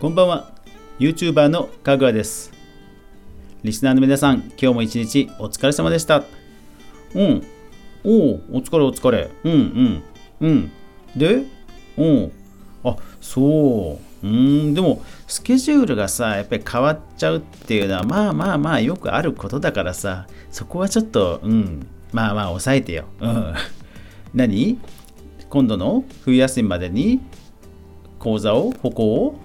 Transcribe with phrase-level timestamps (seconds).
[0.00, 0.50] こんばんは。
[0.98, 2.50] YouTuber のかぐわです。
[3.62, 6.24] リスナーの皆さん今日も一日お疲れ様でした。
[7.14, 7.46] うん。
[8.02, 9.30] おおお疲れお疲れ。
[9.44, 10.02] うんうん。
[10.40, 10.72] うん。
[11.14, 11.44] で
[11.98, 12.02] う。
[12.02, 12.32] ん
[12.82, 14.26] あそう。
[14.26, 14.72] うん。
[14.72, 21.86] でもスケジュールがさやっぱり変わっちゃうっていうのはまあまあまあよくあることだからさそこはちょっとうん。
[22.12, 23.04] まあまあ抑えてよ。
[23.20, 23.54] うん。
[24.34, 24.78] 何？
[25.48, 27.20] 今度の冬休みまでに
[28.20, 29.40] 講座を歩行を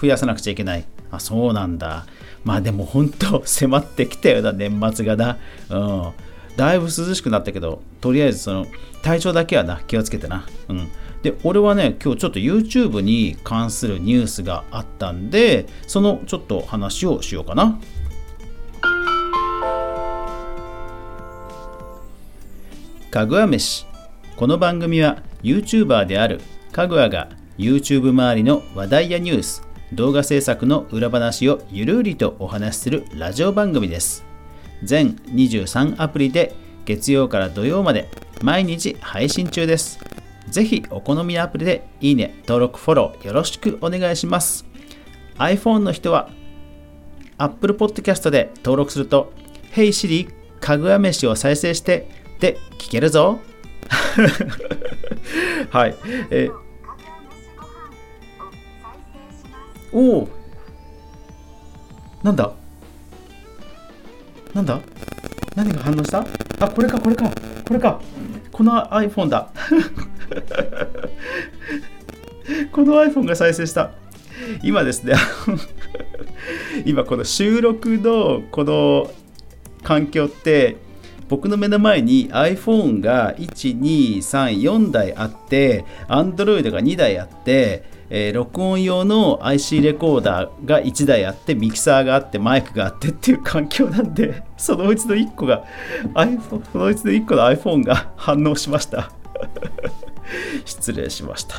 [0.00, 0.84] 増やさなくちゃいけない。
[1.10, 2.06] あそうなんだ。
[2.44, 5.38] まあでも本当 迫ってきたよな年末がな。
[5.70, 6.12] うん。
[6.56, 8.66] だいぶ涼しくなったけどとりあえずその
[9.02, 10.46] 体調だけはな気をつけてな。
[10.68, 10.88] うん。
[11.22, 17.78] で俺はね今日ちょっと YouTube に関するニュースがあったんでそのちょっと話をしようかな。
[23.10, 23.87] かぐわ飯。
[24.38, 27.28] この番組は YouTuber であるかぐわが
[27.58, 34.24] YouTube 周りの話題やニュース動画制作の裏話をゆるりとお話しするラジオ番組です。
[34.84, 38.08] 全23アプリで月曜から土曜まで
[38.40, 39.98] 毎日配信中です。
[40.46, 44.64] ぜひお好みのアプリでいいね、登録、フォローよろしくお願いします。
[45.38, 46.30] iPhone の人は
[47.38, 49.32] Apple Podcast で登録すると
[49.74, 52.08] Hey Siri かぐわ飯を再生して
[52.38, 53.40] で聞けるぞ。
[55.70, 55.94] はい、
[56.30, 56.50] え
[59.92, 60.28] おお。
[62.22, 62.52] なんだ？
[64.54, 64.80] なんだ？
[65.54, 66.26] 何が反応した？
[66.60, 67.30] あこれかこれか。
[67.66, 68.00] これか。
[68.52, 69.50] この iPhone だ。
[72.72, 73.92] この iPhone が再生した。
[74.62, 75.14] 今ですね。
[76.84, 79.10] 今この収録のこの
[79.82, 80.76] 環境って
[81.28, 95.64] 僕の目の前に iPhone が1234台あって Android が2台あってえー、録音用の IC レコーダーが1台あってミキサーがあってマイクがあってっていう環境なんでそのうちの1個が
[96.14, 99.12] iPhone そのうちの1個の iPhone が反応しました。
[100.64, 101.54] 失礼しました。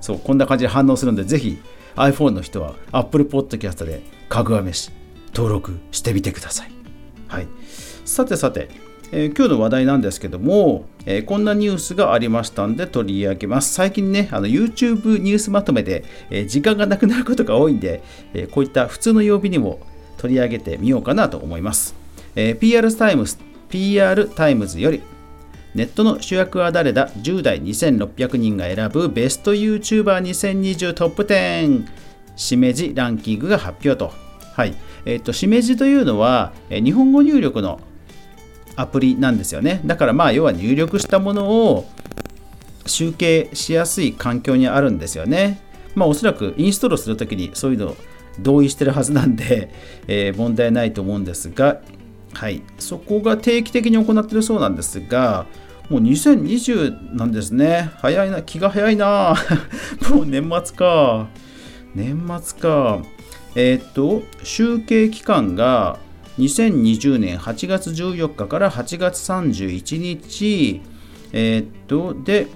[0.00, 1.58] そうこんな感じで反応するんでぜひ
[1.96, 4.90] iPhone の人は Apple Podcast でかフォロー
[5.34, 6.70] 登録してみてください。
[7.26, 7.48] はい。
[8.04, 8.68] さてさて
[9.12, 13.74] えー、今日の話題なんですけども、えー、こんなニュースがありましたんで取り上げます。
[13.74, 18.02] 最近ね、あの YouTube ニュースまとめで、えー、時間がなくなることが多いんで、
[18.34, 19.80] えこういった普通の曜日にも
[20.18, 21.94] 取り上げてみようかなと思います。
[22.36, 23.36] え PR タイムズ
[23.68, 25.02] PR タイムズより
[25.74, 31.86] ネットの主役は誰だ ?10 代2600人が選ぶベスト YouTuber2020 トップ10
[32.36, 34.12] しめじランキングが発表と。
[34.54, 34.74] はい。
[35.04, 37.80] えっ、と、しめじというのは、え日本語入力の
[38.80, 39.80] アプリなんですよね。
[39.84, 41.88] だからまあ要は入力したものを
[42.86, 45.60] 集計しやすい環境にあるんですよね。
[45.94, 47.96] まあおそらくインストールするときにそういうの
[48.38, 49.72] 同意してるはずなんで、
[50.08, 51.80] えー、問題ないと思うんですが
[52.32, 52.62] はい。
[52.78, 55.46] そこが定期的に行ってるそうなんですが
[55.88, 57.90] もう2020なんですね。
[57.98, 59.34] 早いな気が早いな。
[60.08, 61.28] もう年末か。
[61.94, 63.02] 年末か。
[63.56, 65.98] えっ、と集計期間が
[66.38, 70.80] 2020年8月14日から8月31日、
[71.32, 72.46] えー、っと、で、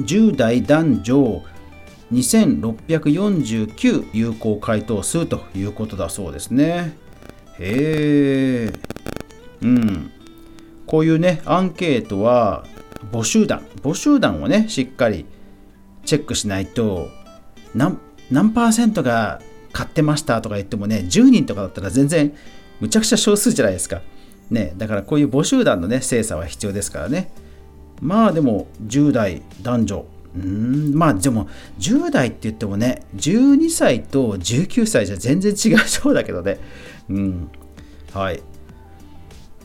[0.00, 1.42] 10代男女
[2.12, 6.96] 2649有効回答数ということだそうですね。
[7.58, 8.72] へえ。
[9.62, 10.10] うん。
[10.86, 12.66] こういうね、アンケートは
[13.10, 15.24] 募集団、募集団をね、しっかり
[16.04, 17.08] チェックしないと、
[17.74, 17.98] 何
[18.30, 19.40] 何パーセントが
[19.72, 22.32] 買ってましたとか言ってもね、10人とかだったら全然
[22.80, 24.02] むちゃくちゃ少数じゃないですか。
[24.50, 27.32] ね、だからこういう母集団のね、精査は必要ですからね。
[28.00, 30.04] まあでも10代男女。
[30.34, 36.58] うん、まあでも10代って言ってもね、12歳と19歳じゃ全然違うそうだけどね。
[37.08, 37.50] うん。
[38.12, 38.42] はい。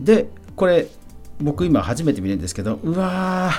[0.00, 0.88] で、これ
[1.40, 3.52] 僕今初めて見るんですけど、うわ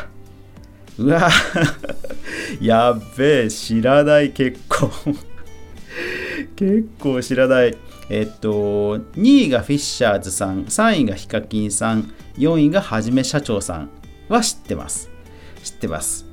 [0.97, 4.91] ー、うわー やっべえ、知らない結構
[6.59, 7.77] 結構知らない。
[8.09, 13.89] えっと、2位がフィッシャーズさん、3位がヒカキンさん、4位がはじめ社長さん
[14.27, 15.09] は知ってます。
[15.63, 16.25] 知ってます。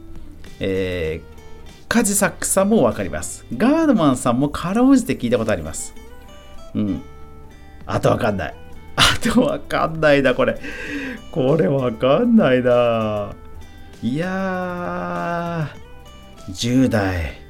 [0.58, 3.46] えー、カジサックさんもわかります。
[3.56, 5.94] ガードマンさんもかろうじて聞いたことあります。
[6.75, 7.02] うん。
[7.87, 8.55] あとわかんない。
[8.96, 10.58] あとわかんないな、これ。
[11.31, 13.32] これわかんないな。
[14.02, 17.45] いやー、10代。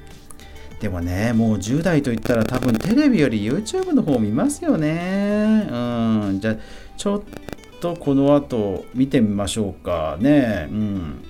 [0.81, 5.67] でもね、もう10代といったら多分テレビより YouTube の方見ますよね。
[5.71, 5.75] う
[6.33, 6.39] ん。
[6.41, 6.57] じゃあ、
[6.99, 7.23] ちょっ
[7.81, 10.69] とこの後見てみましょうかね。
[10.71, 11.25] うん。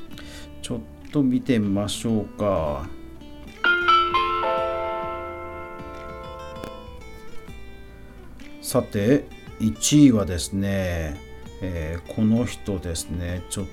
[0.63, 0.81] ちょっ
[1.13, 2.89] と見てみましょうか。
[8.61, 9.27] さて、
[9.61, 11.17] 1位はですね、
[11.63, 13.67] えー、この人ですね、ちょっ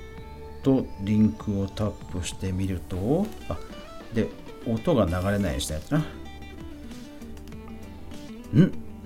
[0.62, 3.58] とリンクをタップしてみると、あ
[4.14, 4.30] で、
[4.68, 6.00] 音が流れないようにしたやつな。
[6.00, 6.04] ん？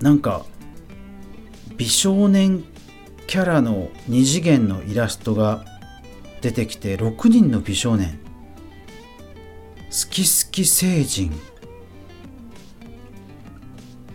[0.00, 0.44] なんか、
[1.76, 2.64] 美少年
[3.26, 5.64] キャラの2次元のイラストが
[6.40, 8.18] 出てきて6人の美少年。
[9.90, 11.32] 好き好き星人。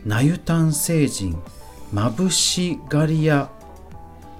[0.05, 1.41] なゆたん星人。
[1.91, 3.49] まぶしがり屋。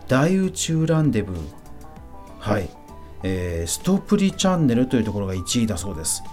[0.07, 1.37] 大宇宙ランデブー。
[2.39, 2.69] はい、
[3.23, 6.23] えー、ストプリチャンネルというところが1位だそうです。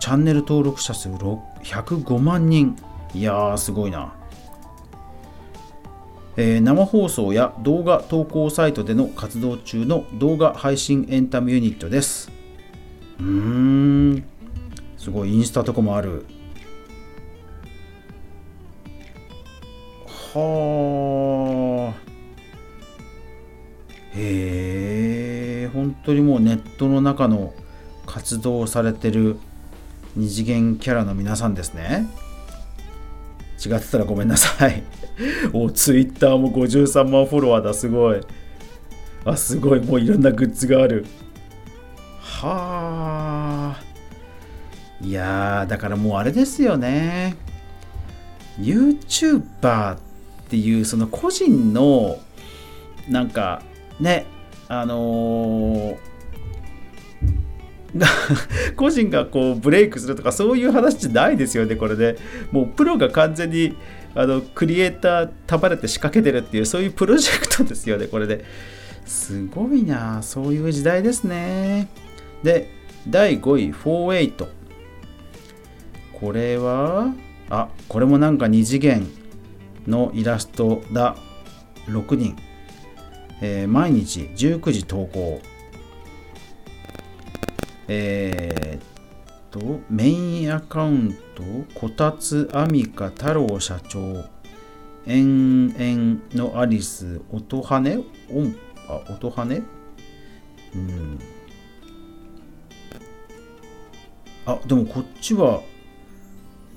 [0.00, 2.74] チャンネル登録者数105万人
[3.14, 4.14] いやーすごいな
[6.36, 12.30] えー、生放送や動画投稿サイトでの活動中の動画配信エンタメユニットです。
[13.18, 14.24] うーん、
[14.96, 16.24] すごいインスタとかもある。
[20.06, 22.00] はあ。
[24.16, 27.52] へえ、本当にもうネットの中の
[28.06, 29.36] 活動されてる
[30.16, 32.06] 二次元キャラの皆さんですね。
[33.64, 34.82] 違ってたらごめんなさい。
[35.52, 38.20] お、ツイッターも53万フォロワーだ、すごい。
[39.24, 41.04] あ、すごい、もういろんなグッズがある。
[42.20, 43.90] はあ。
[45.02, 47.36] いやだからもうあれですよね。
[48.60, 49.98] YouTuber っ
[50.50, 52.18] ていうその個人の
[53.08, 53.62] なんか
[53.98, 54.26] ね
[54.68, 55.96] あのー
[58.76, 62.18] 個人がこうブレイクするとかそういう話じゃないですよねこれで、ね、
[62.52, 63.76] もうプロが完全に
[64.14, 68.44] あのクリエイター束ねて仕掛けてるっていうそういうプロジェクトですよねこれで
[69.04, 71.88] すごいなそういう時代ですね。
[72.44, 72.70] で
[73.08, 74.46] 第5位48
[76.12, 77.12] これは
[77.48, 79.08] あこれもなんか2次元
[79.88, 81.16] のイラストだ。
[81.86, 82.36] 6人、
[83.40, 85.40] えー、毎日19時投稿。
[87.92, 88.82] えー、っ
[89.50, 91.42] と、メインアカウント、
[91.74, 94.26] こたつあみか太郎社長、
[95.06, 97.98] えんえんのアリス、音羽ね
[98.32, 98.54] 音
[98.86, 99.44] あ、音羽？
[99.44, 99.62] ね
[100.76, 101.18] うん。
[104.46, 105.60] あ、でもこっちは、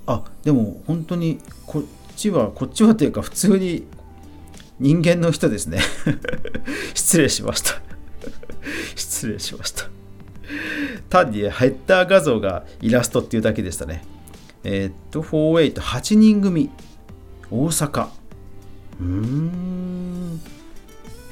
[0.07, 1.38] あ、でも本当に
[1.68, 1.83] こっ
[2.16, 3.86] ちは、こっちはっていうか普通に
[4.80, 5.77] 人間の人ですね。
[6.95, 7.80] 失礼しました。
[8.98, 9.93] 失礼しました。
[11.13, 14.04] 単にヘッダー画像がイラストっていうだけでしたね。
[14.63, 16.71] えー、っと、48、8人組、
[17.51, 18.07] 大阪。
[19.00, 20.42] うーん。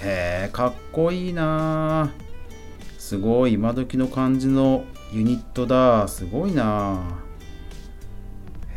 [0.02, 2.12] へえ、かっこいいな
[3.00, 6.08] すごい、今時の感じのユニットだ。
[6.08, 7.00] すごいな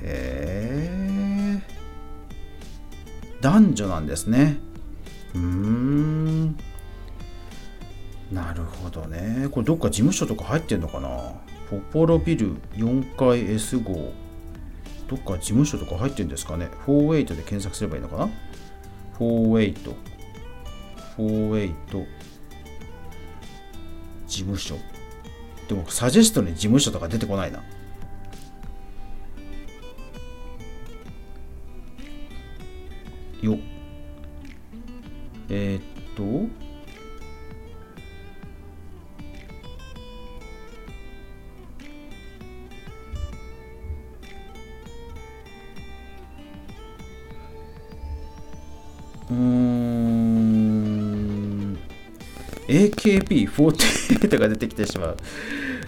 [0.00, 1.62] へえ。
[3.42, 4.56] 男女なんですね。
[5.34, 6.33] うーん。
[8.82, 9.48] なるほどね。
[9.50, 11.08] これどっか事務所とか入ってんのかな？
[11.70, 14.12] ポポロビル4階 S 号。
[15.08, 18.30] どっか事務所とか入ってんですかね ?48 で検索すればいいのかな
[19.18, 19.94] ?48。
[21.16, 22.06] 48
[24.26, 24.76] 事務所。
[25.68, 27.62] でもサジェストに事務所とか出てこないな。
[33.40, 33.58] よ。
[35.48, 35.82] えー、っ
[36.48, 36.63] と、
[52.68, 55.16] AKB48 が出てきてしまう。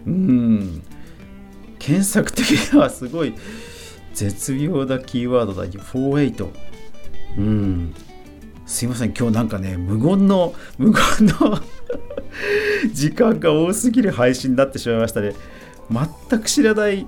[0.07, 0.83] うん。
[1.79, 3.35] 検索的にはすごい
[4.15, 5.65] 絶妙なキーワードだ。
[5.67, 6.49] 48
[7.39, 7.95] うん。
[8.67, 9.15] すいません。
[9.17, 11.61] 今日なんかね無言の無言の
[12.93, 15.35] 時間が多すぎる配信になってしまいましたね。
[16.29, 17.07] 全く知らない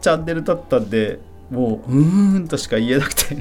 [0.00, 1.18] チャンネルだったんで
[1.50, 3.34] もううーんとしか言えなくて。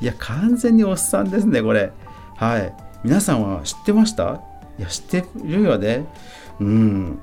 [0.00, 1.92] いや、完全におっさんですね、これ。
[2.36, 2.72] はい。
[3.04, 4.40] 皆さんは知ってました？
[4.78, 6.06] いや、知ってるよね。
[6.58, 7.18] うん。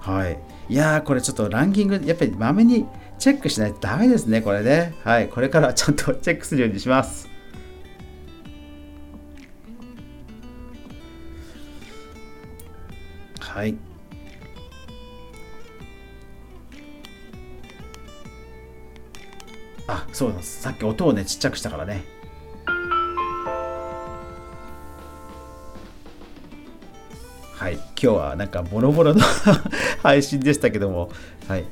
[0.00, 0.38] はい。
[0.68, 2.86] いやー、これちょっとランキング、やっぱりまめに
[3.18, 4.94] チェックしないとダメですね、これね。
[5.02, 5.28] はい。
[5.28, 7.26] これからちゃんとチェックするようにします。
[13.40, 13.74] はい。
[19.86, 22.04] あそうなんですさっき音をねちっちゃくしたからね
[28.04, 29.22] 今日はなんかボロボロの
[30.02, 31.08] 配信でしたけども、
[31.48, 31.64] はい、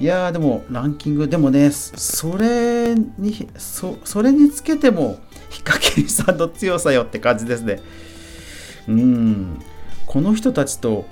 [0.00, 5.18] いやーでもランキングでもねそれにそそれにつけても
[5.50, 7.80] ヒカキンさんの強さよって感じですね。
[8.88, 9.60] うん。
[10.06, 11.04] この人たちと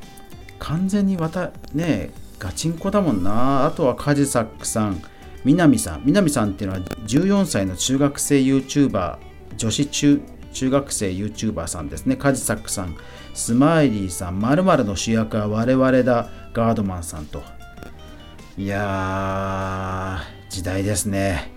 [0.59, 3.67] 完全にまたねガチンコだもんな。
[3.67, 5.03] あとはカジサックさん
[5.45, 6.03] 南さん。
[6.07, 9.19] 南さんっていうのは14歳の中学生 YouTuber
[9.59, 12.17] 女子中中学生 YouTuber さんですね。
[12.17, 12.97] カジサックさん。
[13.35, 14.41] スマイリーさん。
[14.41, 16.29] まるの主役は我々だ。
[16.53, 17.43] ガードマンさんと。
[18.59, 21.53] いやー時代ですね。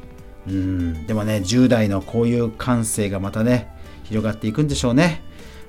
[0.47, 1.07] うん。
[1.07, 3.69] でもね10代のこういう感性がまたね
[4.03, 5.21] 広がっていくんでしょうね。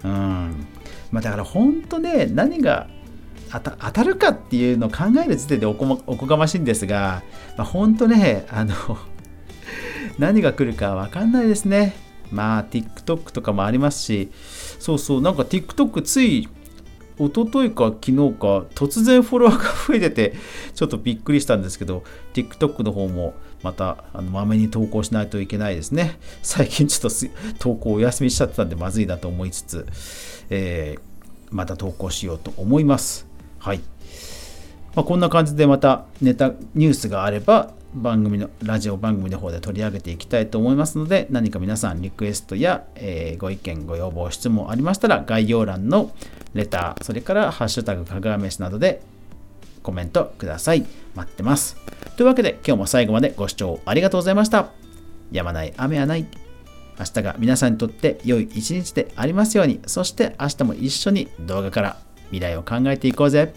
[0.05, 0.67] うん。
[1.11, 2.89] まあだから本当ね何が
[3.51, 7.23] 当たるかっていうのを考える時点でおこおこがましいんですが、
[7.57, 8.75] まあ、本当ねあの
[10.19, 12.04] 何が来るか分かんないですね。
[12.33, 14.31] まあ TikTok とかもありますし
[14.79, 16.49] そうそうなんか TikTok つい
[17.17, 20.35] 一昨日か昨日か突然フォロワーが増えてて
[20.75, 22.03] ちょっとびっくりしたんですけど
[22.33, 26.19] TikTok の方もまたあのまめに投稿しないといけないですね。
[26.43, 29.87] 最近ちょっと投稿お休みしちゃってたんでまずいなと思いつつ、
[30.51, 31.01] えー、
[31.51, 33.27] また投稿しようと思います。
[33.59, 33.81] はい、
[34.95, 46.11] まあ、こんな感じでまたネタニュースがあれば番組のラジオ番組の方で取り上げていきたいと思いますので何か皆さんリクエストや、えー、ご意見ご要望質問ありましたら概要欄の
[46.55, 49.03] レターそれからハッシュタグかぐわ飯などで
[49.85, 50.85] コメントください。
[51.15, 51.77] 待ってます。
[52.17, 54.71] というわけで今日も最後までご視聴ありがとうございました。
[55.31, 56.27] やまない雨はない。
[56.99, 59.81] 明日が皆さんにとって良い一日でありますように。
[59.87, 61.99] そして明日も一緒に動画から
[62.31, 63.53] 未来を考えていこうぜ。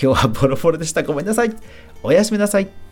[0.00, 1.02] 今日はボロボロでした。
[1.02, 1.54] ごめんなさい。
[2.02, 2.83] おやすみなさい。